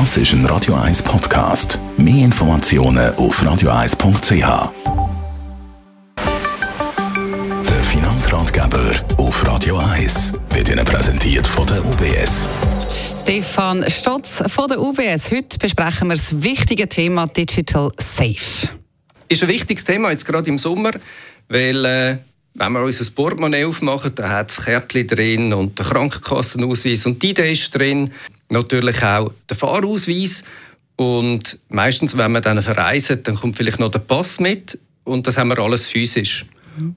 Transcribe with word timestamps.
Das 0.00 0.16
ist 0.16 0.32
ein 0.32 0.44
Radio 0.46 0.74
1 0.74 1.04
Podcast. 1.04 1.78
Mehr 1.96 2.24
Informationen 2.24 3.14
auf 3.14 3.40
radio1.ch. 3.40 4.72
Der 7.68 7.82
Finanzratgeber 7.84 8.90
auf 9.18 9.46
Radio 9.46 9.78
1 9.78 10.32
wird 10.50 10.68
Ihnen 10.68 10.84
präsentiert 10.84 11.46
von 11.46 11.68
der 11.68 11.78
UBS. 11.86 12.48
Stefan 12.90 13.88
Stotz 13.88 14.42
von 14.48 14.66
der 14.66 14.80
UBS. 14.80 15.30
Heute 15.30 15.58
besprechen 15.60 16.08
wir 16.08 16.16
das 16.16 16.42
wichtige 16.42 16.88
Thema 16.88 17.28
Digital 17.28 17.92
Safe. 17.96 18.68
Ist 19.28 19.42
ein 19.44 19.48
wichtiges 19.48 19.84
Thema 19.84 20.10
jetzt 20.10 20.26
gerade 20.26 20.50
im 20.50 20.58
Sommer, 20.58 20.90
weil 21.48 21.84
äh, 21.84 22.16
wenn 22.54 22.72
wir 22.72 22.82
unser 22.82 23.10
Portemonnaie 23.10 23.64
aufmachen, 23.64 24.14
da 24.14 24.28
hat 24.28 24.50
es 24.50 24.62
Kärtchen 24.64 25.06
drin 25.06 25.52
und 25.52 25.78
der 25.78 25.86
Krankenkassenausweis 25.86 27.04
und 27.06 27.22
die 27.22 27.30
Idee 27.30 27.52
ist 27.52 27.74
drin. 27.74 28.12
Natürlich 28.48 29.02
auch 29.02 29.32
der 29.48 29.56
Fahrausweis. 29.56 30.44
Und 30.96 31.58
meistens, 31.68 32.16
wenn 32.16 32.32
wir 32.32 32.40
dann 32.40 32.62
verreisen, 32.62 33.22
dann 33.24 33.34
kommt 33.34 33.56
vielleicht 33.56 33.80
noch 33.80 33.90
der 33.90 33.98
Pass 33.98 34.38
mit 34.38 34.78
und 35.02 35.26
das 35.26 35.36
haben 35.36 35.48
wir 35.48 35.58
alles 35.58 35.86
physisch. 35.86 36.46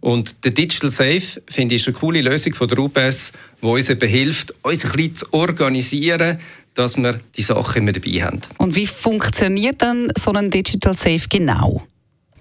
Und 0.00 0.44
der 0.44 0.52
Digital 0.52 0.90
Safe, 0.90 1.42
finde 1.48 1.74
ich, 1.74 1.82
ist 1.82 1.88
eine 1.88 1.96
coole 1.96 2.20
Lösung 2.22 2.54
von 2.54 2.68
der 2.68 2.78
UBS, 2.78 3.32
die 3.60 3.66
uns 3.66 3.90
eben 3.90 4.08
hilft, 4.08 4.54
uns 4.62 4.84
ein 4.84 4.92
bisschen 4.92 5.16
zu 5.16 5.32
organisieren, 5.32 6.38
dass 6.74 6.96
wir 6.96 7.20
die 7.36 7.42
Sachen 7.42 7.82
immer 7.82 7.92
dabei 7.92 8.22
haben. 8.22 8.40
Und 8.58 8.74
wie 8.74 8.86
funktioniert 8.86 9.82
dann 9.82 10.10
so 10.18 10.32
ein 10.32 10.50
Digital 10.50 10.96
Safe 10.96 11.22
genau? 11.28 11.86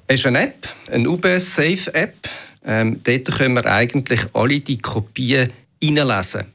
Es 0.07 0.19
ist 0.19 0.25
eine 0.27 0.43
App, 0.43 0.69
eine 0.91 1.09
UBS 1.09 1.55
Safe 1.55 1.93
App. 1.93 2.15
Ähm, 2.65 3.01
dort 3.03 3.25
können 3.37 3.55
wir 3.55 3.65
eigentlich 3.65 4.21
alle 4.33 4.59
die 4.59 4.77
Kopien 4.77 5.51
reinlesen. 5.83 6.45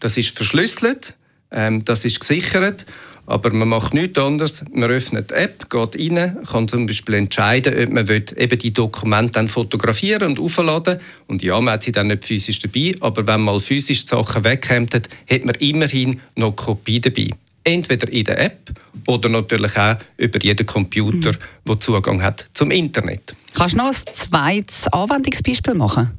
Das 0.00 0.16
ist 0.16 0.36
verschlüsselt, 0.36 1.14
ähm, 1.50 1.84
das 1.84 2.04
ist 2.04 2.20
gesichert, 2.20 2.86
aber 3.26 3.52
man 3.52 3.68
macht 3.68 3.92
nichts 3.92 4.18
anderes. 4.18 4.64
Man 4.72 4.90
öffnet 4.90 5.30
die 5.30 5.34
App, 5.34 5.68
geht 5.68 5.96
rein, 5.96 6.36
kann 6.48 6.68
zum 6.68 6.86
Beispiel 6.86 7.16
entscheiden, 7.16 7.74
ob 7.76 7.92
man 7.92 8.08
eben 8.08 8.58
die 8.58 8.72
Dokumente 8.72 9.32
dann 9.32 9.48
fotografieren 9.48 10.28
und 10.28 10.38
aufladen 10.38 11.00
Und 11.26 11.42
ja, 11.42 11.60
man 11.60 11.74
hat 11.74 11.82
sie 11.82 11.92
dann 11.92 12.06
nicht 12.06 12.24
physisch 12.24 12.60
dabei, 12.60 12.94
aber 13.00 13.26
wenn 13.26 13.40
mal 13.40 13.58
physisch 13.58 14.04
die 14.04 14.08
Sachen 14.08 14.44
wegkommen, 14.44 14.88
hat 14.92 15.44
man 15.44 15.54
immerhin 15.56 16.20
noch 16.36 16.54
Kopie 16.54 17.00
dabei. 17.00 17.30
Entweder 17.66 18.08
in 18.12 18.22
der 18.22 18.38
App 18.38 18.70
oder 19.08 19.28
natürlich 19.28 19.76
auch 19.76 19.96
über 20.16 20.40
jeden 20.40 20.64
Computer, 20.64 21.32
mhm. 21.32 21.38
der 21.66 21.80
Zugang 21.80 22.22
hat 22.22 22.46
zum 22.54 22.70
Internet. 22.70 23.34
Kannst 23.54 23.74
du 23.74 23.78
noch 23.78 23.88
ein 23.88 24.14
zweites 24.14 24.86
Anwendungsbeispiel 24.92 25.74
machen? 25.74 26.12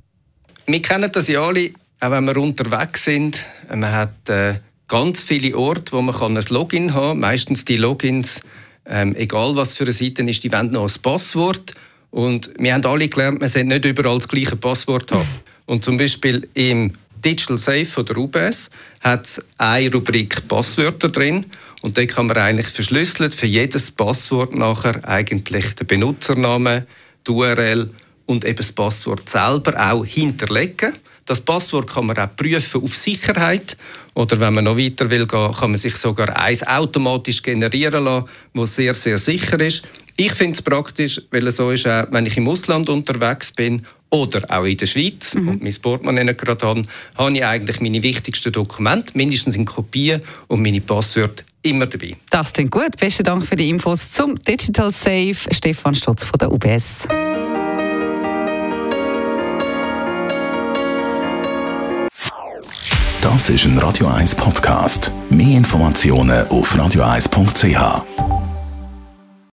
Wir 0.66 0.82
kennen 0.82 1.10
das 1.10 1.30
ja 1.30 1.42
alle, 1.42 1.72
auch 2.02 2.12
wenn 2.12 2.26
wir 2.26 2.36
unterwegs 2.36 3.06
sind. 3.06 3.46
Man 3.70 3.90
hat 3.90 4.28
äh, 4.28 4.56
ganz 4.90 5.22
viele 5.22 5.58
Orte, 5.58 5.94
wo 5.94 6.02
man 6.02 6.14
ein 6.38 6.44
Login 6.50 6.94
haben 6.94 7.12
kann. 7.12 7.20
Meistens 7.20 7.64
die 7.64 7.78
Logins, 7.78 8.42
ähm, 8.86 9.16
egal 9.16 9.56
was 9.56 9.74
für 9.74 9.86
eine 9.86 9.94
Seite 9.94 10.24
ist, 10.24 10.44
die 10.44 10.52
wollen 10.52 10.72
noch 10.72 10.84
ein 10.84 11.02
Passwort. 11.02 11.76
Und 12.12 12.52
wir 12.60 12.74
haben 12.74 12.86
alle 12.86 13.08
gelernt, 13.08 13.40
man 13.40 13.48
sollte 13.48 13.70
nicht 13.70 13.86
überall 13.86 14.18
das 14.18 14.28
gleiche 14.28 14.58
Passwort 14.58 15.14
haben. 15.14 15.28
Und 15.66 15.86
zum 15.86 15.98
Beispiel 15.98 16.46
im 16.54 16.92
Digital 17.28 17.58
Safe 17.58 17.86
von 17.86 18.06
der 18.06 18.18
UBS 18.18 18.70
hat 19.02 19.44
eine 19.58 19.92
Rubrik 19.92 20.48
Passwörter 20.48 21.10
drin. 21.10 21.46
Und 21.82 21.98
dort 21.98 22.08
kann 22.08 22.28
man 22.28 22.38
eigentlich 22.38 22.70
verschlüsselt 22.70 23.36
für 23.36 23.48
jedes 23.48 23.92
Passwort 23.92 24.56
nachher 24.56 25.06
eigentlich 25.06 25.76
den 25.76 25.88
Benutzernamen, 25.88 26.88
die 27.28 27.32
URL 27.32 27.90
und 28.28 28.46
eben 28.46 28.56
das 28.56 28.72
Passwort 28.72 29.28
selber 29.28 29.74
auch 29.78 30.06
hinterlegen. 30.06 30.94
Das 31.26 31.42
Passwort 31.42 31.94
kann 31.94 32.06
man 32.06 32.18
auch 32.18 32.34
prüfen 32.34 32.82
auf 32.82 32.96
Sicherheit 32.96 33.76
oder 34.14 34.40
wenn 34.40 34.54
man 34.54 34.64
noch 34.64 34.78
weiter 34.78 35.10
will 35.10 35.28
kann 35.28 35.54
man 35.60 35.76
sich 35.76 35.98
sogar 35.98 36.34
eins 36.42 36.66
automatisch 36.66 37.44
generieren 37.44 38.06
lassen, 38.06 38.30
was 38.54 38.76
sehr 38.76 38.94
sehr 38.94 39.18
sicher 39.18 39.60
ist. 39.60 39.84
Ich 40.16 40.34
finde 40.34 40.54
es 40.54 40.62
praktisch, 40.62 41.22
weil 41.30 41.46
es 41.48 41.58
so 41.58 41.72
ist, 41.72 41.84
wenn 41.86 42.26
ich 42.26 42.38
im 42.38 42.48
Ausland 42.48 42.88
unterwegs 42.88 43.52
bin 43.52 43.82
oder 44.10 44.44
auch 44.50 44.64
in 44.64 44.78
der 44.78 44.86
Schweiz 44.86 45.34
mhm. 45.34 45.48
und 45.48 45.64
mein 45.64 45.76
Portemonnaie 45.82 46.24
nicht 46.24 46.40
gerade 46.40 46.66
habe, 46.66 46.82
habe 47.18 47.32
ich 47.34 47.46
eigentlich 47.46 47.80
meine 47.80 48.02
wichtigsten 48.02 48.52
Dokumente, 48.52 49.18
mindestens 49.18 49.56
in 49.56 49.66
Kopien 49.66 50.22
und 50.48 50.62
meine 50.62 50.82
Passwörter 50.82 51.44
immer 51.62 51.86
dabei. 51.86 52.16
Das 52.30 52.54
klingt 52.54 52.72
gut. 52.72 52.98
Besten 52.98 53.24
Dank 53.24 53.46
für 53.46 53.56
die 53.56 53.70
Infos 53.70 54.12
zum 54.12 54.38
Digital 54.44 54.92
Safe. 54.92 55.36
Stefan 55.52 55.96
Stotz 55.96 56.24
von 56.24 56.38
der 56.40 56.52
UBS. 56.52 57.08
Das 63.22 63.50
ist 63.50 63.66
ein 63.66 63.78
Radio 63.80 64.08
1 64.08 64.36
Podcast. 64.36 65.12
Mehr 65.30 65.58
Informationen 65.58 66.48
auf 66.48 66.74
radio1.ch. 66.74 68.37